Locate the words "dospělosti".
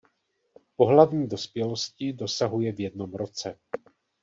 1.27-2.13